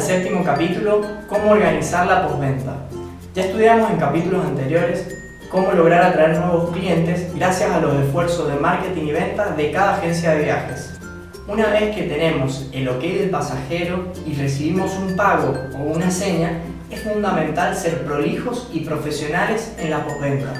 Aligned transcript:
séptimo 0.00 0.42
capítulo, 0.42 1.02
cómo 1.28 1.50
organizar 1.50 2.06
la 2.06 2.26
postventa. 2.26 2.76
Ya 3.34 3.44
estudiamos 3.44 3.90
en 3.90 3.98
capítulos 3.98 4.46
anteriores 4.46 5.06
cómo 5.50 5.72
lograr 5.72 6.04
atraer 6.04 6.38
nuevos 6.38 6.70
clientes 6.70 7.34
gracias 7.34 7.70
a 7.70 7.80
los 7.80 7.94
esfuerzos 8.02 8.48
de 8.48 8.58
marketing 8.58 9.08
y 9.08 9.12
venta 9.12 9.50
de 9.50 9.70
cada 9.72 9.96
agencia 9.96 10.30
de 10.30 10.44
viajes. 10.44 10.98
Una 11.46 11.66
vez 11.66 11.94
que 11.94 12.04
tenemos 12.04 12.70
el 12.72 12.88
ok 12.88 13.00
del 13.00 13.30
pasajero 13.30 14.10
y 14.26 14.34
recibimos 14.34 14.92
un 14.94 15.16
pago 15.16 15.52
o 15.74 15.82
una 15.82 16.10
seña, 16.10 16.62
es 16.90 17.00
fundamental 17.00 17.76
ser 17.76 18.04
prolijos 18.06 18.70
y 18.72 18.80
profesionales 18.80 19.74
en 19.78 19.90
la 19.90 20.02
postventa. 20.02 20.52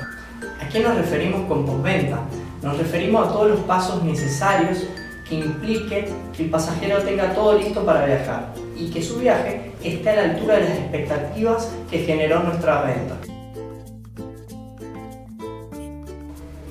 ¿A 0.63 0.69
qué 0.69 0.81
nos 0.81 0.97
referimos 0.97 1.47
con 1.47 1.65
postventa? 1.65 2.19
Nos 2.63 2.77
referimos 2.77 3.27
a 3.27 3.33
todos 3.33 3.51
los 3.53 3.61
pasos 3.61 4.03
necesarios 4.03 4.87
que 5.27 5.37
impliquen 5.37 6.07
que 6.37 6.45
el 6.45 6.51
pasajero 6.51 6.99
tenga 7.03 7.33
todo 7.33 7.59
listo 7.59 7.85
para 7.87 8.05
viajar 8.05 8.66
y 8.79 8.91
que 8.91 9.03
su 9.03 9.19
viaje 9.19 9.73
esté 9.83 10.11
a 10.11 10.17
la 10.17 10.23
altura 10.35 10.57
de 10.57 10.69
las 10.69 10.79
expectativas 10.79 11.73
que 11.91 11.99
generó 12.01 12.43
nuestra 12.43 12.83
venta. 12.83 13.17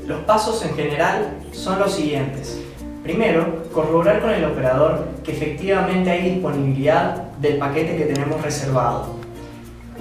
Los 0.07 0.21
pasos 0.21 0.63
en 0.63 0.75
general 0.75 1.39
son 1.51 1.79
los 1.79 1.93
siguientes. 1.93 2.61
Primero, 3.01 3.63
corroborar 3.73 4.21
con 4.21 4.31
el 4.31 4.45
operador 4.45 5.07
que 5.23 5.31
efectivamente 5.31 6.09
hay 6.09 6.31
disponibilidad 6.31 7.23
del 7.39 7.57
paquete 7.57 7.97
que 7.97 8.05
tenemos 8.05 8.41
reservado. 8.41 9.15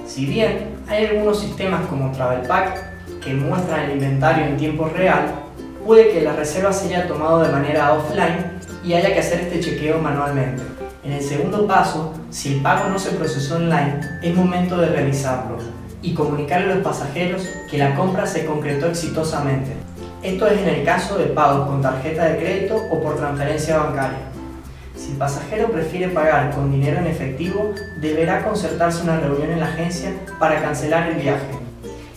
Si 0.06 0.26
bien 0.26 0.76
hay 0.88 1.06
algunos 1.06 1.40
sistemas 1.40 1.86
como 1.86 2.12
TravelPack 2.12 3.20
que 3.20 3.34
muestran 3.34 3.90
el 3.90 3.92
inventario 3.92 4.44
en 4.44 4.56
tiempo 4.56 4.88
real, 4.88 5.34
puede 5.84 6.10
que 6.10 6.20
la 6.20 6.34
reserva 6.34 6.72
se 6.72 6.86
haya 6.86 7.08
tomado 7.08 7.42
de 7.42 7.50
manera 7.50 7.94
offline 7.94 8.52
y 8.84 8.92
haya 8.92 9.12
que 9.12 9.20
hacer 9.20 9.40
este 9.40 9.60
chequeo 9.60 9.98
manualmente. 9.98 10.62
En 11.04 11.12
el 11.12 11.22
segundo 11.22 11.66
paso, 11.66 12.14
si 12.30 12.54
el 12.54 12.62
pago 12.62 12.88
no 12.88 12.98
se 12.98 13.10
procesó 13.10 13.56
online, 13.56 14.00
es 14.22 14.34
momento 14.34 14.78
de 14.78 14.86
realizarlo 14.86 15.58
y 16.00 16.14
comunicarle 16.14 16.72
a 16.72 16.76
los 16.76 16.84
pasajeros 16.84 17.46
que 17.70 17.76
la 17.76 17.94
compra 17.94 18.26
se 18.26 18.46
concretó 18.46 18.86
exitosamente. 18.86 19.72
Esto 20.22 20.46
es 20.46 20.62
en 20.62 20.68
el 20.68 20.82
caso 20.82 21.18
de 21.18 21.26
pagos 21.26 21.68
con 21.68 21.82
tarjeta 21.82 22.24
de 22.24 22.38
crédito 22.38 22.76
o 22.90 23.02
por 23.02 23.16
transferencia 23.16 23.76
bancaria. 23.76 24.20
Si 24.96 25.10
el 25.10 25.18
pasajero 25.18 25.70
prefiere 25.70 26.08
pagar 26.08 26.54
con 26.54 26.72
dinero 26.72 27.00
en 27.00 27.06
efectivo, 27.06 27.74
deberá 28.00 28.42
concertarse 28.42 29.02
una 29.02 29.20
reunión 29.20 29.50
en 29.50 29.60
la 29.60 29.66
agencia 29.66 30.10
para 30.38 30.62
cancelar 30.62 31.10
el 31.10 31.16
viaje. 31.16 31.50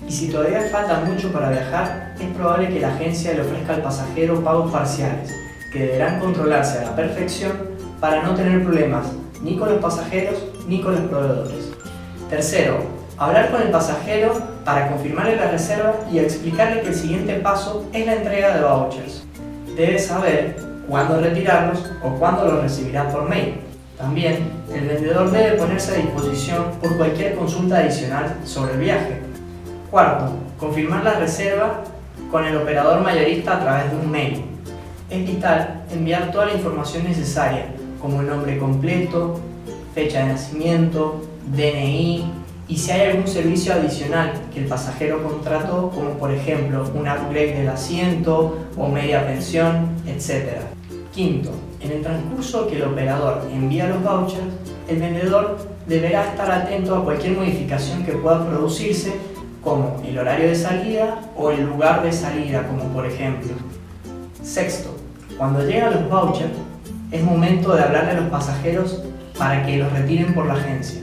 Y 0.08 0.12
si 0.14 0.30
todavía 0.30 0.62
falta 0.72 1.02
mucho 1.02 1.34
para 1.34 1.50
viajar, 1.50 2.14
es 2.18 2.28
probable 2.38 2.70
que 2.70 2.80
la 2.80 2.96
agencia 2.96 3.34
le 3.34 3.42
ofrezca 3.42 3.74
al 3.74 3.82
pasajero 3.82 4.42
pagos 4.42 4.72
parciales, 4.72 5.36
que 5.74 5.80
deberán 5.80 6.22
controlarse 6.22 6.80
a 6.80 6.84
la 6.84 6.96
perfección 6.96 7.67
para 8.00 8.24
no 8.24 8.36
tener 8.36 8.64
problemas 8.64 9.08
ni 9.42 9.58
con 9.58 9.70
los 9.70 9.80
pasajeros 9.80 10.36
ni 10.68 10.82
con 10.82 10.96
los 10.96 11.02
proveedores. 11.06 11.72
Tercero, 12.30 12.78
hablar 13.18 13.52
con 13.52 13.62
el 13.62 13.70
pasajero 13.70 14.34
para 14.66 14.90
confirmarle 14.90 15.38
la 15.38 15.52
reserva 15.52 15.96
y 16.12 16.20
explicarle 16.20 16.82
que 16.82 16.90
el 16.90 16.96
siguiente 16.96 17.36
paso 17.36 17.86
es 17.94 18.06
la 18.06 18.16
entrega 18.16 18.56
de 18.56 18.64
vouchers. 18.64 19.24
Debe 19.76 20.00
saber 20.00 20.58
cuándo 20.88 21.20
retirarlos 21.20 21.92
o 22.04 22.10
cuándo 22.16 22.46
los 22.46 22.64
recibirá 22.64 23.10
por 23.10 23.30
mail. 23.30 23.62
También, 23.98 24.52
el 24.74 24.88
vendedor 24.88 25.32
debe 25.32 25.58
ponerse 25.58 25.94
a 25.94 25.96
disposición 25.96 26.66
por 26.82 26.98
cualquier 26.98 27.36
consulta 27.36 27.78
adicional 27.78 28.36
sobre 28.44 28.74
el 28.74 28.80
viaje. 28.80 29.22
Cuarto, 29.90 30.34
confirmar 30.60 31.04
la 31.04 31.14
reserva 31.14 31.84
con 32.30 32.46
el 32.46 32.58
operador 32.58 33.02
mayorista 33.02 33.58
a 33.58 33.60
través 33.62 33.92
de 33.92 33.98
un 33.98 34.12
mail. 34.12 34.46
Es 35.10 35.26
vital 35.26 35.84
enviar 35.92 36.32
toda 36.32 36.48
la 36.48 36.54
información 36.54 37.06
necesaria, 37.06 37.68
como 38.02 38.22
nombre 38.22 38.58
completo, 38.58 39.40
fecha 39.94 40.20
de 40.20 40.34
nacimiento, 40.34 41.22
DNI, 41.56 42.26
y 42.70 42.78
si 42.78 42.92
hay 42.92 43.12
algún 43.12 43.28
servicio 43.28 43.74
adicional 43.74 44.34
que 44.54 44.60
el 44.60 44.66
pasajero 44.66 45.24
contrató, 45.24 45.90
como 45.90 46.12
por 46.12 46.32
ejemplo 46.32 46.86
un 46.94 47.08
upgrade 47.08 47.56
del 47.56 47.70
asiento 47.70 48.58
o 48.78 48.88
media 48.90 49.26
pensión, 49.26 49.88
etc. 50.06 50.60
Quinto, 51.14 51.52
en 51.80 51.92
el 51.92 52.02
transcurso 52.02 52.68
que 52.68 52.76
el 52.76 52.84
operador 52.84 53.44
envía 53.54 53.88
los 53.88 54.04
vouchers, 54.04 54.44
el 54.90 55.00
vendedor 55.00 55.58
deberá 55.88 56.30
estar 56.30 56.52
atento 56.52 56.96
a 56.96 57.04
cualquier 57.04 57.38
modificación 57.38 58.04
que 58.04 58.12
pueda 58.14 58.46
producirse, 58.46 59.14
como 59.64 60.02
el 60.08 60.18
horario 60.18 60.50
de 60.50 60.56
salida 60.56 61.20
o 61.36 61.52
el 61.52 61.66
lugar 61.66 62.04
de 62.04 62.12
salida, 62.12 62.68
como 62.68 62.84
por 62.94 63.06
ejemplo. 63.06 63.52
Sexto, 64.42 64.96
cuando 65.38 65.66
llegan 65.66 65.94
los 65.94 66.10
vouchers, 66.10 66.52
es 67.12 67.24
momento 67.24 67.74
de 67.76 67.84
hablarle 67.84 68.12
a 68.12 68.22
los 68.22 68.30
pasajeros 68.30 69.02
para 69.38 69.66
que 69.66 69.78
los 69.78 69.92
retiren 69.94 70.34
por 70.34 70.46
la 70.46 70.56
agencia. 70.56 71.02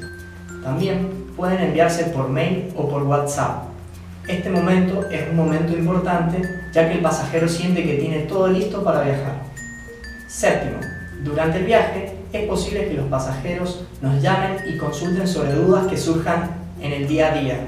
También 0.62 1.25
pueden 1.37 1.60
enviarse 1.60 2.04
por 2.04 2.28
mail 2.28 2.72
o 2.76 2.88
por 2.88 3.03
WhatsApp. 3.04 3.65
Este 4.28 4.50
momento 4.50 5.06
es 5.10 5.28
un 5.31 5.37
momento 5.37 5.76
importante 5.76 6.43
ya 6.72 6.88
que 6.88 6.94
el 6.94 7.00
pasajero 7.00 7.48
siente 7.48 7.84
que 7.84 7.94
tiene 7.94 8.20
todo 8.20 8.48
listo 8.48 8.82
para 8.82 9.03
viajar. 9.03 9.34
Séptimo, 10.28 10.78
durante 11.22 11.59
el 11.59 11.64
viaje 11.64 12.16
es 12.32 12.48
posible 12.48 12.88
que 12.88 12.94
los 12.94 13.06
pasajeros 13.06 13.84
nos 14.03 14.20
llamen 14.22 14.56
y 14.66 14.76
consulten 14.78 15.28
sobre 15.28 15.53
dudas 15.53 15.87
que 15.87 15.97
surjan 15.97 16.50
en 16.81 16.93
el 16.93 17.06
día 17.06 17.32
a 17.32 17.38
día. 17.38 17.64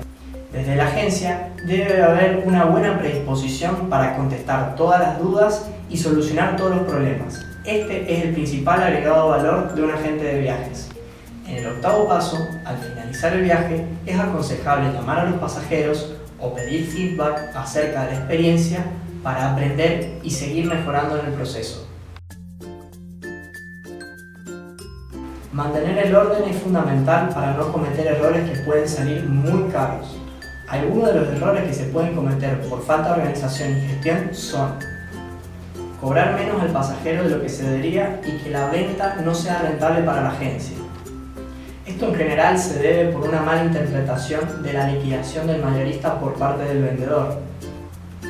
Desde 0.53 0.77
la 0.77 0.87
agencia 0.87 1.51
debe 1.67 2.03
haber 2.03 2.43
una 2.47 2.65
buena 2.65 2.99
predisposición 2.99 3.89
para 3.89 4.17
contestar 4.17 4.75
todas 4.77 5.01
las 5.01 5.19
dudas 5.19 5.69
y 5.89 5.97
solucionar 5.97 6.57
todos 6.57 6.77
los 6.77 6.87
problemas. 6.87 7.56
Este 7.67 8.15
es 8.15 8.25
el 8.25 8.33
principal 8.33 8.81
agregado 8.81 9.31
valor 9.31 9.75
de 9.75 9.83
un 9.83 9.91
agente 9.91 10.23
de 10.23 10.39
viajes. 10.39 10.89
En 11.49 11.57
el 11.57 11.67
octavo 11.67 12.07
paso, 12.07 12.39
al 12.65 12.79
finalizar 12.79 13.33
el 13.33 13.43
viaje, 13.43 13.85
es 14.07 14.17
aconsejable 14.17 14.93
llamar 14.93 15.19
a 15.19 15.31
los 15.31 15.41
pasajeros 15.41 16.15
o 16.39 16.55
pedir 16.55 16.87
feedback 16.87 17.57
acerca 17.57 18.05
de 18.05 18.13
la 18.13 18.19
experiencia 18.19 18.85
para 19.21 19.53
aprender 19.53 20.21
y 20.23 20.31
seguir 20.31 20.67
mejorando 20.67 21.19
en 21.19 21.27
el 21.27 21.33
proceso. 21.33 21.89
Mantener 25.53 26.07
el 26.07 26.15
orden 26.15 26.49
es 26.49 26.63
fundamental 26.63 27.31
para 27.31 27.55
no 27.55 27.73
cometer 27.73 28.07
errores 28.07 28.49
que 28.49 28.61
pueden 28.61 28.89
salir 28.89 29.25
muy 29.25 29.73
caros. 29.73 30.07
Algunos 30.69 31.13
de 31.13 31.21
los 31.21 31.29
errores 31.31 31.65
que 31.65 31.75
se 31.75 31.85
pueden 31.87 32.15
cometer 32.15 32.61
por 32.69 32.85
falta 32.85 33.09
de 33.09 33.23
organización 33.23 33.77
y 33.77 33.81
gestión 33.89 34.29
son 34.33 34.96
cobrar 36.07 36.35
menos 36.35 36.63
al 36.63 36.69
pasajero 36.69 37.25
de 37.25 37.31
lo 37.31 37.43
que 37.43 37.49
se 37.49 37.65
debería 37.65 38.21
y 38.25 38.39
que 38.39 38.51
la 38.51 38.71
venta 38.71 39.17
no 39.25 39.35
sea 39.35 39.59
rentable 39.59 40.05
para 40.05 40.23
la 40.23 40.29
agencia 40.29 40.77
esto 41.85 42.09
en 42.09 42.15
general 42.15 42.59
se 42.59 42.79
debe 42.81 43.13
por 43.13 43.29
una 43.29 43.41
mala 43.41 43.65
interpretación 43.65 44.63
de 44.63 44.73
la 44.73 44.89
liquidación 44.89 45.47
del 45.47 45.63
mayorista 45.63 46.21
por 46.21 46.35
parte 46.35 46.65
del 46.65 46.83
vendedor. 46.83 47.39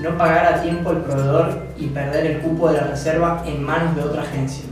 No 0.03 0.16
pagar 0.16 0.54
a 0.54 0.62
tiempo 0.62 0.92
el 0.92 0.98
proveedor 0.98 1.62
y 1.76 1.86
perder 1.86 2.26
el 2.26 2.38
cupo 2.41 2.69
de 2.69 2.76
la 2.76 2.86
reserva 2.86 3.42
en 3.47 3.65
manos 3.65 3.97
de 3.97 4.03
otra 4.03 4.22
agencia. 4.22 4.66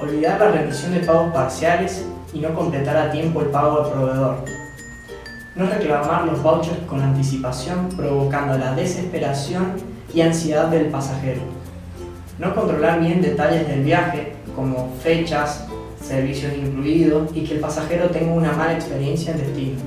Olvidar 0.00 0.40
la 0.40 0.50
remisión 0.50 0.94
de 0.94 1.00
pagos 1.00 1.32
parciales 1.32 2.06
y 2.32 2.40
no 2.40 2.54
completar 2.54 2.96
a 2.96 3.10
tiempo 3.10 3.42
el 3.42 3.48
pago 3.48 3.84
al 3.84 3.92
proveedor. 3.92 4.44
No 5.54 5.66
reclamar 5.66 6.24
los 6.24 6.42
vouchers 6.42 6.78
con 6.88 7.02
anticipación 7.02 7.90
provocando 7.94 8.56
la 8.58 8.74
desesperación 8.74 9.74
y 10.12 10.22
ansiedad 10.22 10.68
del 10.68 10.86
pasajero. 10.86 11.42
No 12.38 12.54
controlar 12.54 13.00
bien 13.00 13.20
detalles 13.20 13.66
del 13.66 13.82
viaje 13.82 14.32
como 14.54 14.94
fechas, 15.02 15.66
servicios 16.00 16.52
incluidos 16.56 17.30
y 17.34 17.42
que 17.42 17.54
el 17.54 17.60
pasajero 17.60 18.10
tenga 18.10 18.32
una 18.32 18.52
mala 18.52 18.74
experiencia 18.74 19.32
en 19.32 19.38
destino. 19.38 19.80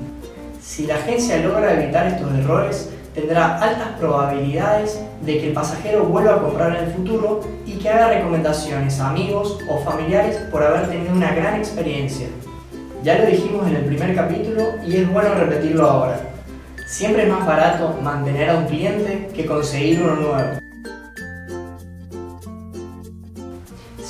Si 0.60 0.86
la 0.86 0.96
agencia 0.96 1.38
logra 1.38 1.72
evitar 1.72 2.06
estos 2.06 2.30
errores, 2.34 2.90
tendrá 3.14 3.58
altas 3.58 3.88
probabilidades 3.98 5.00
de 5.22 5.38
que 5.38 5.48
el 5.48 5.52
pasajero 5.54 6.04
vuelva 6.04 6.34
a 6.34 6.42
comprar 6.42 6.76
en 6.76 6.84
el 6.84 6.90
futuro 6.92 7.40
y 7.66 7.78
que 7.78 7.88
haga 7.88 8.08
recomendaciones 8.08 9.00
a 9.00 9.10
amigos 9.10 9.58
o 9.68 9.78
familiares 9.78 10.36
por 10.50 10.62
haber 10.62 10.88
tenido 10.88 11.12
una 11.12 11.34
gran 11.34 11.56
experiencia. 11.56 12.26
Ya 13.02 13.18
lo 13.18 13.26
dijimos 13.26 13.66
en 13.66 13.76
el 13.76 13.84
primer 13.84 14.14
capítulo 14.14 14.74
y 14.86 14.96
es 14.96 15.10
bueno 15.10 15.34
repetirlo 15.34 15.88
ahora. 15.88 16.20
Siempre 16.86 17.22
es 17.22 17.28
más 17.30 17.46
barato 17.46 17.98
mantener 18.02 18.50
a 18.50 18.56
un 18.58 18.66
cliente 18.66 19.28
que 19.34 19.46
conseguir 19.46 20.02
uno 20.02 20.16
nuevo. 20.16 20.71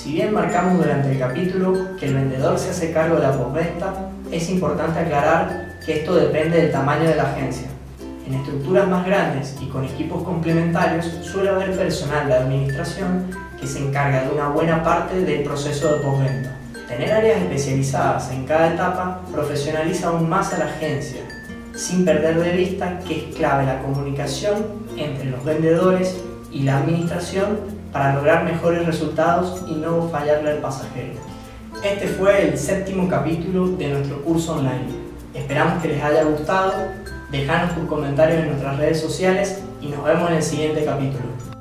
Si 0.03 0.11
bien 0.15 0.35
marcamos 0.35 0.79
durante 0.79 1.13
el 1.13 1.19
capítulo 1.21 1.97
que 1.97 2.07
el 2.07 2.15
vendedor 2.15 2.59
se 2.59 2.71
hace 2.71 2.91
cargo 2.91 3.15
de 3.15 3.23
la 3.23 3.39
postventa, 3.39 4.11
es 4.33 4.51
importante 4.51 4.99
aclarar 4.99 5.79
que 5.87 6.01
esto 6.01 6.17
depende 6.17 6.61
del 6.61 6.73
tamaño 6.73 7.09
de 7.09 7.15
la 7.15 7.31
agencia. 7.31 7.69
En 8.27 8.35
estructuras 8.35 8.89
más 8.89 9.07
grandes 9.07 9.55
y 9.61 9.67
con 9.67 9.85
equipos 9.85 10.25
complementarios 10.25 11.07
suele 11.23 11.51
haber 11.51 11.77
personal 11.77 12.27
de 12.27 12.35
administración 12.35 13.31
que 13.61 13.69
se 13.69 13.79
encarga 13.79 14.25
de 14.25 14.31
una 14.31 14.49
buena 14.49 14.83
parte 14.83 15.21
del 15.21 15.45
proceso 15.45 15.93
de 15.93 16.01
postventa. 16.01 16.51
Tener 16.89 17.13
áreas 17.13 17.41
especializadas 17.43 18.29
en 18.33 18.45
cada 18.45 18.75
etapa 18.75 19.21
profesionaliza 19.31 20.09
aún 20.09 20.29
más 20.29 20.53
a 20.53 20.59
la 20.59 20.65
agencia, 20.65 21.21
sin 21.77 22.05
perder 22.05 22.41
de 22.41 22.51
vista 22.57 22.99
que 23.07 23.29
es 23.29 23.37
clave 23.37 23.67
la 23.67 23.81
comunicación 23.81 24.67
entre 24.97 25.31
los 25.31 25.45
vendedores 25.45 26.17
y 26.53 26.63
la 26.63 26.79
administración 26.79 27.59
para 27.93 28.15
lograr 28.15 28.45
mejores 28.45 28.87
resultados 28.87 29.65
y 29.69 29.75
no 29.75 30.09
fallarle 30.09 30.53
al 30.53 30.59
pasajero. 30.59 31.15
Este 31.85 32.07
fue 32.07 32.49
el 32.49 32.59
séptimo 32.59 33.09
capítulo 33.09 33.69
de 33.69 33.89
nuestro 33.89 34.23
curso 34.23 34.57
online. 34.57 34.87
Esperamos 35.35 35.83
que 35.83 35.89
les 35.89 36.03
haya 36.03 36.25
gustado. 36.25 36.73
Dejanos 37.31 37.75
tus 37.75 37.87
comentarios 37.87 38.41
en 38.41 38.49
nuestras 38.49 38.77
redes 38.77 39.01
sociales 39.01 39.63
y 39.81 39.89
nos 39.89 40.05
vemos 40.05 40.31
en 40.31 40.37
el 40.37 40.43
siguiente 40.43 40.85
capítulo. 40.85 41.52